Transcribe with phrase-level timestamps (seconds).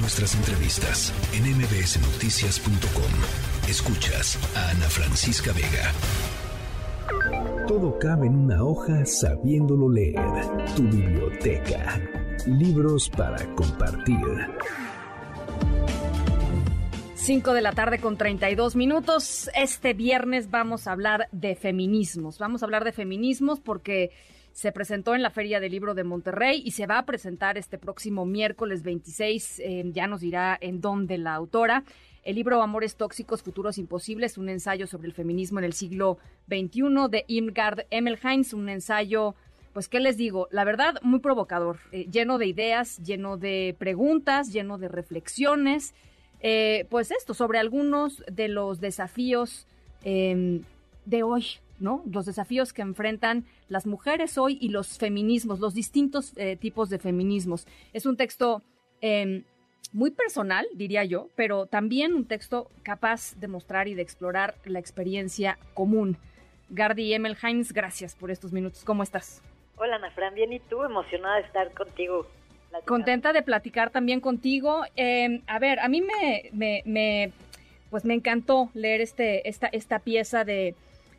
[0.00, 3.68] Nuestras entrevistas en mbsnoticias.com.
[3.68, 5.92] Escuchas a Ana Francisca Vega.
[7.66, 10.20] Todo cabe en una hoja sabiéndolo leer.
[10.76, 12.00] Tu biblioteca.
[12.46, 14.16] Libros para compartir.
[17.16, 19.50] 5 de la tarde con 32 minutos.
[19.56, 22.38] Este viernes vamos a hablar de feminismos.
[22.38, 24.12] Vamos a hablar de feminismos porque
[24.58, 27.78] se presentó en la Feria del Libro de Monterrey y se va a presentar este
[27.78, 29.60] próximo miércoles 26.
[29.60, 31.84] Eh, ya nos dirá en dónde la autora.
[32.24, 37.08] El libro Amores Tóxicos, Futuros Imposibles, un ensayo sobre el feminismo en el siglo XXI
[37.08, 39.36] de Irmgard Emmelheinz, un ensayo
[39.74, 40.48] pues, ¿qué les digo?
[40.50, 45.94] La verdad, muy provocador, eh, lleno de ideas, lleno de preguntas, lleno de reflexiones.
[46.40, 49.68] Eh, pues esto, sobre algunos de los desafíos
[50.02, 50.62] em,
[51.04, 51.44] de hoy,
[51.80, 52.02] ¿no?
[52.10, 56.98] Los desafíos que enfrentan las mujeres hoy y los feminismos, los distintos eh, tipos de
[56.98, 57.66] feminismos.
[57.92, 58.62] Es un texto
[59.00, 59.44] em,
[59.92, 64.78] muy personal, diría yo, pero también un texto capaz de mostrar y de explorar la
[64.78, 66.18] experiencia común.
[66.70, 68.84] Gardi Heinz, gracias por estos minutos.
[68.84, 69.42] ¿Cómo estás?
[69.76, 70.82] Hola, Ana Fran, bien, ¿y tú?
[70.82, 72.26] Emocionada de estar contigo.
[72.84, 74.82] Contenta de platicar también contigo.
[74.96, 77.32] Em, a ver, a mí me, me,
[77.88, 80.74] pues me encantó leer este, esta, esta pieza de,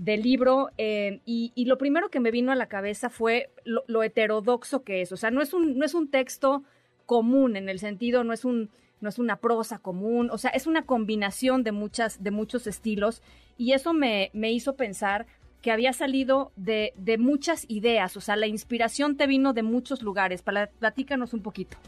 [0.00, 4.82] del libro em, y, lo primero que me vino a la cabeza fue lo, heterodoxo
[4.82, 5.12] que es.
[5.12, 6.64] O sea, no es un, no es un texto
[7.04, 8.70] común en el sentido, no es un
[9.02, 13.22] no es una prosa común, o sea, es una combinación de muchas, de muchos estilos,
[13.56, 15.24] y eso me, me hizo pensar
[15.62, 20.02] que había salido de, de muchas ideas, o sea, la inspiración te vino de muchos
[20.02, 20.42] lugares.
[20.42, 21.78] Platícanos un poquito.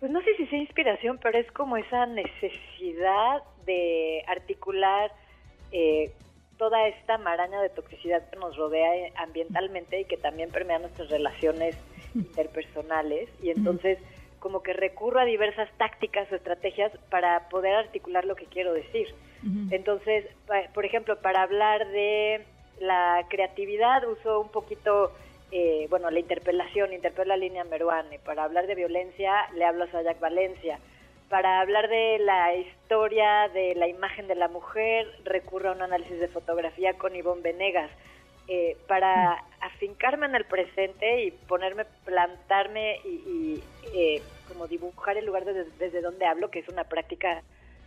[0.00, 5.12] Pues no sé si sea inspiración, pero es como esa necesidad de articular
[5.70, 6.12] eh,
[6.62, 11.76] toda esta maraña de toxicidad que nos rodea ambientalmente y que también permea nuestras relaciones
[12.14, 13.28] interpersonales.
[13.42, 13.98] Y entonces
[14.38, 19.08] como que recurro a diversas tácticas o estrategias para poder articular lo que quiero decir.
[19.72, 20.24] Entonces,
[20.72, 22.44] por ejemplo, para hablar de
[22.78, 25.10] la creatividad uso un poquito,
[25.50, 28.20] eh, bueno, la interpelación, interpela a Línea Meruane.
[28.20, 30.78] Para hablar de violencia, le hablo a Sayak Valencia.
[31.32, 36.20] Para hablar de la historia de la imagen de la mujer, recurro a un análisis
[36.20, 37.90] de fotografía con Ivonne Venegas.
[38.48, 43.62] Eh, para afincarme en el presente y ponerme, plantarme y,
[43.94, 47.42] eh, como dibujar el lugar desde donde hablo, que es una práctica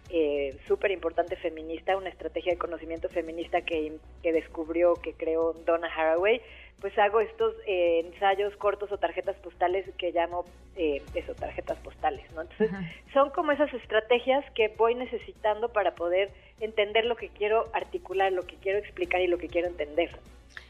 [0.10, 5.88] eh, súper importante feminista, una estrategia de conocimiento feminista que, que descubrió, que creó Donna
[5.96, 6.42] Haraway,
[6.82, 12.30] pues hago estos eh, ensayos cortos o tarjetas postales que llamo eh, eso, tarjetas postales,
[12.34, 12.42] ¿no?
[12.42, 12.70] Entonces,
[13.14, 18.44] son como esas estrategias que voy necesitando para poder entender lo que quiero articular, lo
[18.44, 20.10] que quiero explicar y lo que quiero entender.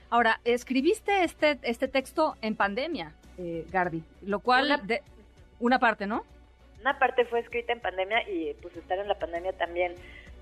[0.09, 5.01] Ahora, escribiste este, este texto en pandemia, eh, Gardi, lo cual, de,
[5.59, 6.23] una parte, ¿no?
[6.85, 9.95] una parte fue escrita en pandemia y pues estar en la pandemia también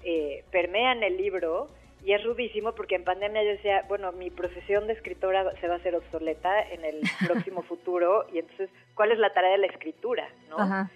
[0.04, 1.70] eh, permea en el libro
[2.06, 5.76] y es rudísimo porque en pandemia yo decía, bueno, mi profesión de escritora se va
[5.76, 9.68] a hacer obsoleta en el próximo futuro y entonces, ¿cuál es la tarea de la
[9.68, 10.28] escritura?
[10.50, 10.90] ¿no?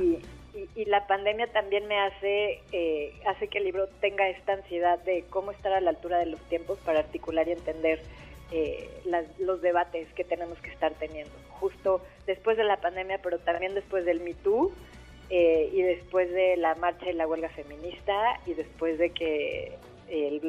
[0.00, 0.22] Y,
[0.84, 5.50] la pandemia también me hace, eh, hace que el libro tenga esta ansiedad de cómo
[5.50, 8.00] estar a la altura de los tiempos para articular y entender
[8.52, 8.88] eh,
[9.40, 14.04] los debates que tenemos que estar teniendo, justo después de la pandemia, pero también después
[14.04, 14.72] del Me Too
[15.30, 19.76] eh, y después de la marcha y la huelga feminista y después de que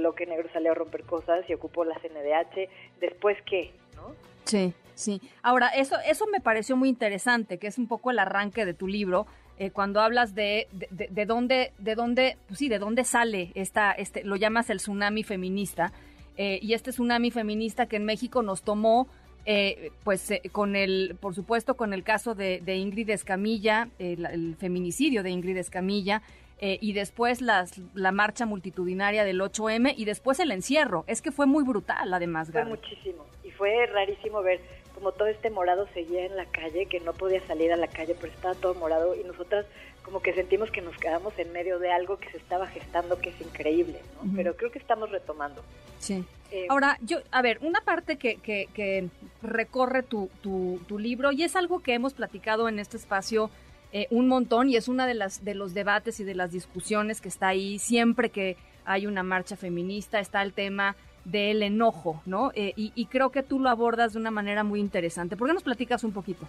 [0.05, 4.13] bloque negro salió a romper cosas y ocupó la CNDH, después qué, ¿no?
[4.43, 5.21] Sí, sí.
[5.41, 8.87] Ahora, eso, eso me pareció muy interesante, que es un poco el arranque de tu
[8.87, 9.25] libro,
[9.57, 13.93] eh, cuando hablas de, de, de, dónde, de dónde, pues sí, de dónde sale esta,
[13.93, 15.91] este, lo llamas el tsunami feminista,
[16.37, 19.07] eh, y este tsunami feminista que en México nos tomó,
[19.45, 25.23] eh, pues eh, con el, por supuesto, con el caso de, Ingrid Escamilla, el, feminicidio
[25.23, 26.21] de Ingrid Escamilla,
[26.59, 31.03] y después las, la marcha multitudinaria del 8M y después el encierro.
[31.07, 32.49] Es que fue muy brutal, además.
[32.51, 34.59] Fue muchísimo y fue rarísimo ver
[34.95, 38.15] como todo este morado seguía en la calle, que no podía salir a la calle,
[38.19, 39.65] pero estaba todo morado y nosotras
[40.01, 43.29] como que sentimos que nos quedamos en medio de algo que se estaba gestando que
[43.29, 44.31] es increíble, ¿no?
[44.35, 45.63] Pero creo que estamos retomando.
[45.99, 46.23] Sí.
[46.51, 49.09] Eh, Ahora, yo, a ver, una parte que, que,
[49.41, 53.49] recorre tu, tu, libro y es algo que hemos platicado en este espacio
[53.97, 57.21] eh, un montón y es una de las de los debates y de las discusiones
[57.21, 62.51] que está ahí siempre que hay una marcha feminista está el tema del enojo, ¿no?
[62.55, 65.37] Eh, y, creo que tú lo abordas de una manera muy interesante.
[65.37, 66.45] ¿Por qué nos platicas un poquito?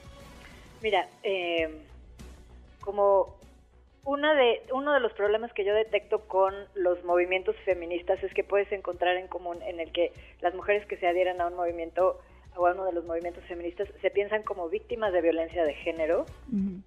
[0.82, 1.08] Mira,
[2.80, 3.36] como
[4.04, 8.42] una de, uno de los problemas que yo detecto con los movimientos feministas es que
[8.42, 12.20] puedes encontrar en común en el que las mujeres que se adhieren a un movimiento
[12.56, 16.26] o a uno de los movimientos feministas se piensan como víctimas de violencia de género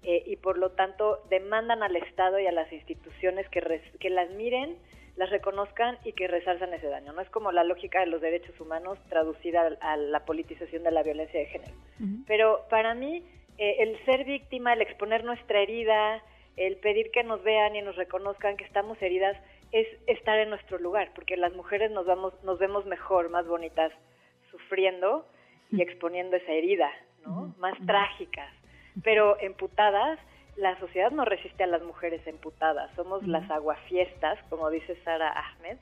[0.02, 4.30] eh, y por lo tanto demandan al Estado y a las instituciones que, que las
[4.30, 4.76] miren,
[5.16, 7.12] las reconozcan y que resalzan ese daño.
[7.12, 11.02] No es como la lógica de los derechos humanos traducida a, la politización de la
[11.02, 11.72] violencia de género.
[12.26, 13.22] Pero para mí
[13.58, 16.22] eh, el ser víctima, el exponer nuestra herida,
[16.56, 19.36] el pedir que nos vean y nos reconozcan que estamos heridas
[19.72, 23.92] es estar en nuestro lugar, porque las mujeres nos vamos, nos vemos mejor, más bonitas,
[24.50, 25.26] sufriendo
[25.70, 26.90] y exponiendo esa herida,
[27.24, 27.54] ¿no?
[27.58, 28.50] Más trágicas.
[29.02, 30.18] Pero emputadas,
[30.56, 32.90] la sociedad no resiste a las mujeres emputadas.
[32.96, 35.78] Somos las aguafiestas, como dice Sara Ahmed,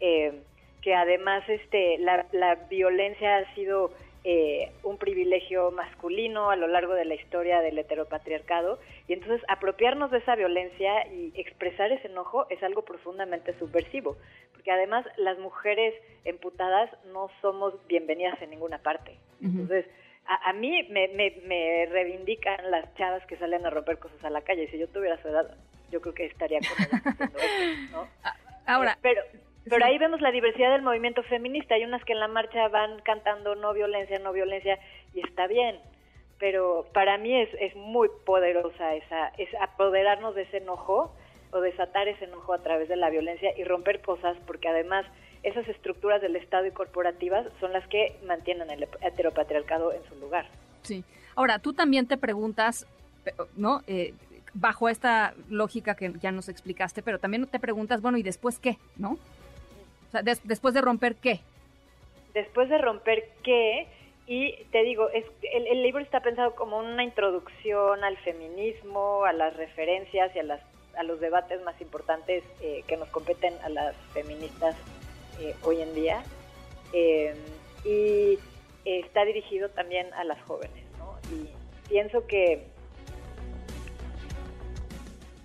[0.00, 0.42] eh,
[0.80, 3.92] que además este, la, la violencia ha sido
[4.24, 8.78] eh, un privilegio masculino a lo largo de la historia del heteropatriarcado
[9.08, 14.16] y entonces apropiarnos de esa violencia y expresar ese enojo es algo profundamente subversivo,
[14.52, 19.18] porque además las mujeres emputadas no somos bienvenidas en ninguna parte.
[19.42, 19.86] Entonces,
[20.24, 24.64] a, mí me, me, reivindican las chavas que salen a romper cosas a la calle
[24.64, 25.56] y si yo tuviera su edad,
[25.90, 26.68] yo creo que estaría con
[27.02, 27.38] haciendo
[27.90, 28.08] ¿no?
[28.66, 29.22] Ahora, eh, pero
[29.68, 31.74] pero ahí vemos la diversidad del movimiento feminista.
[31.74, 34.78] Hay unas que en la marcha van cantando no violencia, no violencia,
[35.14, 35.78] y está bien.
[36.38, 41.14] Pero para mí es, es muy poderosa esa, es apoderarnos de ese enojo
[41.52, 45.06] o desatar ese enojo a través de la violencia y romper cosas, porque además
[45.42, 50.46] esas estructuras del Estado y corporativas son las que mantienen el heteropatriarcado en su lugar.
[50.82, 51.04] Sí.
[51.34, 52.86] Ahora, tú también te preguntas,
[53.56, 53.82] ¿no?
[53.86, 54.14] Eh,
[54.54, 58.78] bajo esta lógica que ya nos explicaste, pero también te preguntas, bueno, ¿y después qué?
[58.96, 59.18] ¿No?
[60.44, 61.40] Después de romper qué.
[62.34, 63.86] Después de romper qué,
[64.26, 69.56] y te digo, es, el, libro está pensado como una introducción al feminismo, a las
[69.56, 70.60] referencias y a, las,
[70.96, 74.76] a los debates más importantes eh, que nos competen a las feministas
[75.40, 76.22] eh, hoy en día.
[76.92, 77.34] Eh,
[77.84, 78.38] y
[78.84, 81.18] está dirigido también a las jóvenes, ¿no?
[81.34, 81.48] Y
[81.88, 82.71] pienso que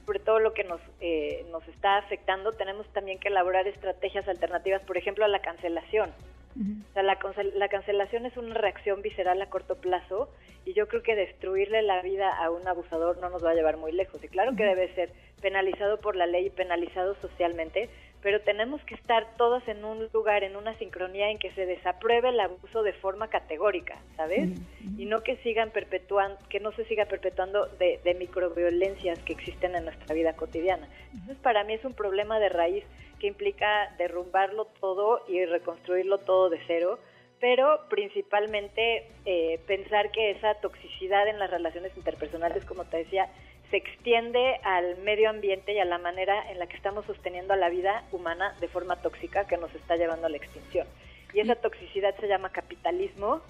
[0.08, 4.82] sobre todo lo que nos, eh, nos está afectando, tenemos también que elaborar estrategias alternativas,
[4.84, 6.12] por ejemplo, a la cancelación.
[6.58, 7.20] O sea, la,
[7.54, 10.28] la, cancelación es una reacción visceral a corto plazo
[10.66, 13.78] y yo creo que destruirle la vida a un abusador no nos va a llevar
[13.78, 14.24] muy lejos.
[14.24, 17.90] Y claro que debe ser penalizado por la ley y penalizado socialmente,
[18.22, 22.30] pero tenemos que estar todos en un lugar, en una sincronía en que se desapruebe
[22.30, 24.50] el abuso de forma categórica, ¿sabes?
[24.98, 29.76] Y no que sigan perpetuando, que no se siga perpetuando de, de microviolencias que existen
[29.76, 30.88] en nuestra vida cotidiana.
[31.14, 32.84] Entonces, para mí es un problema de raíz
[33.20, 37.00] que implica derrumbarlo todo y reconstruirlo todo de cero,
[37.40, 43.30] pero principalmente eh, pensar que esa toxicidad en las relaciones interpersonales, como te decía,
[43.70, 47.58] se extiende al medio ambiente y a la manera en la que estamos sosteniendo a
[47.58, 50.88] la vida humana de forma tóxica que nos está llevando a la extinción.
[51.34, 53.42] Y esa toxicidad se llama capitalismo,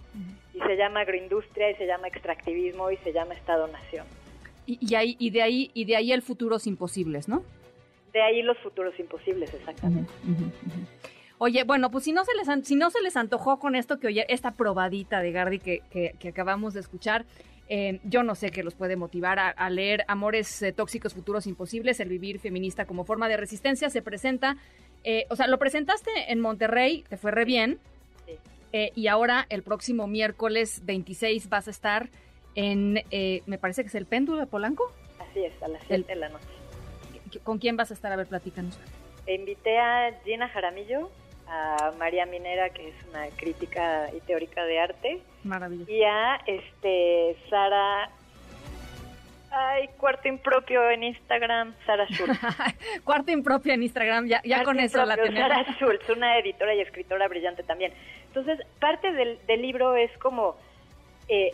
[0.54, 4.06] y se llama agroindustria, y se llama extractivismo, y se llama Estado-nación.
[4.66, 7.44] Y, ahí, y, de ahí, y de ahí el futuro imposibles, ¿no?
[8.12, 10.12] De ahí los futuros imposibles, exactamente.
[11.38, 14.08] Oye, bueno, pues si no se les si no se les antojó con esto que
[14.08, 17.26] oye, esta probadita de Gardi que, que acabamos de escuchar,
[17.70, 22.00] eh, yo no sé qué los puede motivar a, leer Amores eh, Tóxicos Futuros Imposibles,
[22.00, 23.90] el vivir feminista como forma de resistencia.
[23.90, 24.58] Se presenta,
[25.04, 27.80] eh, o sea, lo presentaste en Monterrey, te fue re bien.
[28.72, 32.10] y ahora el próximo miércoles 26 vas a estar
[32.56, 33.02] en,
[33.46, 34.92] me parece que es el péndulo de Polanco.
[35.20, 36.46] Así es, a las 7 de la noche.
[37.44, 38.12] ¿Con quién vas a estar?
[38.12, 38.78] A ver, platícanos.
[39.28, 41.10] Invité a Gina Jaramillo,
[41.50, 45.22] a María Minera, que es una crítica y teórica de arte.
[45.44, 45.92] Maravilloso.
[45.92, 48.10] Y a este, Sara.
[49.50, 52.38] Ay, cuarto impropio en Instagram, Sara Schultz.
[53.06, 55.40] cuarto impropio en Instagram, ya, ya con eso la tenemos.
[55.40, 57.94] Sara Schultz, una editora y escritora brillante también.
[58.28, 60.58] Entonces, parte del, del libro es como
[61.30, 61.52] eh,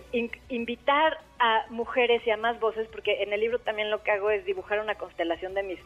[0.49, 4.29] invitar a mujeres y a más voces, porque en el libro también lo que hago
[4.31, 5.79] es dibujar una constelación de mis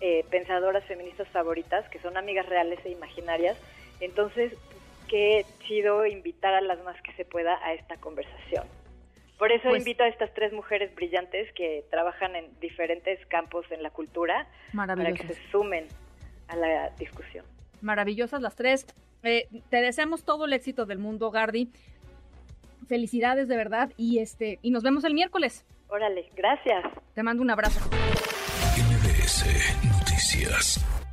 [0.00, 3.56] eh, pensadoras feministas favoritas, que son amigas reales e imaginarias.
[4.00, 4.52] Entonces,
[5.08, 8.64] qué chido invitar a las más que se pueda a esta conversación.
[9.38, 13.82] Por eso pues invito a estas tres mujeres brillantes que trabajan en diferentes campos en
[13.82, 15.86] la cultura para que se sumen
[16.48, 17.44] a la discusión.
[17.80, 18.86] Maravillosas las tres.
[19.22, 21.70] Eh, te deseamos todo el éxito del mundo, Gardi.
[22.86, 25.64] Felicidades de verdad y este y nos vemos el miércoles.
[25.88, 26.84] Órale, gracias.
[27.14, 27.80] Te mando un abrazo.
[30.34, 31.03] Noticias.